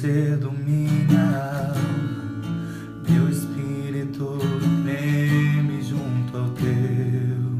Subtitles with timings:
[0.00, 2.40] concedo minha alma,
[3.06, 4.38] meu espírito
[4.82, 7.50] treme junto ao teu.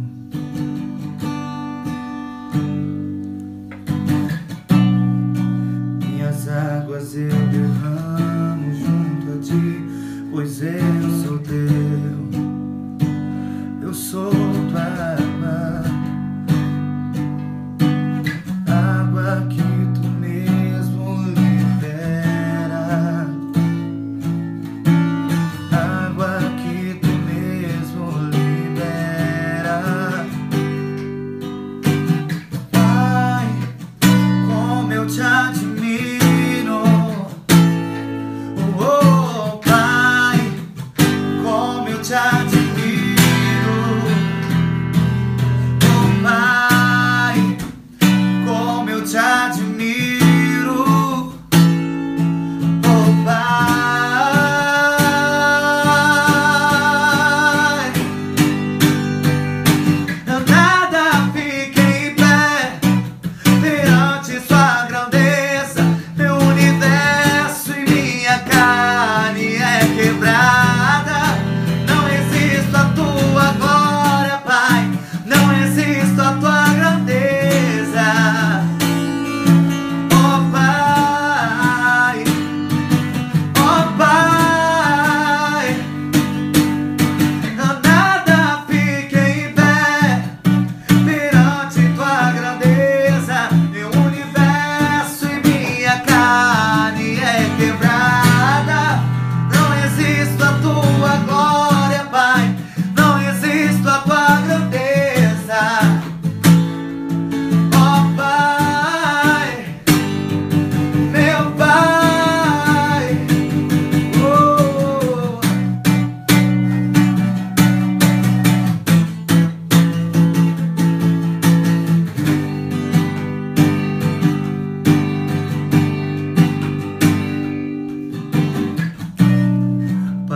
[5.99, 8.00] Minhas águas eu derramo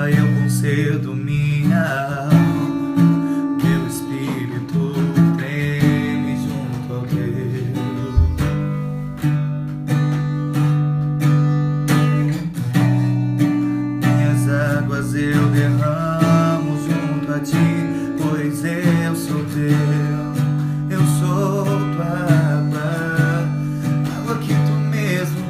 [0.05, 3.57] alma eu concedo minha alma.
[3.63, 4.93] Meu espírito
[5.39, 7.25] treme junto ao teu.
[14.01, 17.57] Minhas águas eu derramo junto a ti,
[18.19, 20.35] pois eu sou teu.
[20.91, 23.49] Eu sou tua água,
[24.19, 25.45] água que tu mesmo